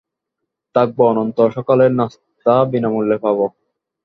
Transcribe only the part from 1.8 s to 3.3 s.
নাস্তা বিনামূল্যে